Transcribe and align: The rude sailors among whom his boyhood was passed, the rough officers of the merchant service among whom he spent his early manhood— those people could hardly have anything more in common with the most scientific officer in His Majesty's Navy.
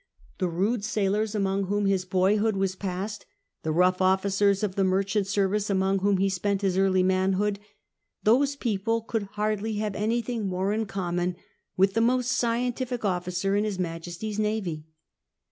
The 0.39 0.47
rude 0.47 0.83
sailors 0.83 1.35
among 1.35 1.65
whom 1.65 1.85
his 1.85 2.05
boyhood 2.05 2.55
was 2.55 2.75
passed, 2.75 3.27
the 3.61 3.71
rough 3.71 4.01
officers 4.01 4.63
of 4.63 4.73
the 4.73 4.83
merchant 4.83 5.27
service 5.27 5.69
among 5.69 5.99
whom 5.99 6.17
he 6.17 6.27
spent 6.27 6.63
his 6.63 6.75
early 6.75 7.03
manhood— 7.03 7.59
those 8.23 8.55
people 8.55 9.01
could 9.03 9.29
hardly 9.37 9.75
have 9.75 9.93
anything 9.95 10.47
more 10.47 10.73
in 10.73 10.87
common 10.87 11.35
with 11.77 11.93
the 11.93 12.01
most 12.01 12.31
scientific 12.31 13.05
officer 13.05 13.55
in 13.55 13.63
His 13.63 13.77
Majesty's 13.77 14.39
Navy. 14.39 14.87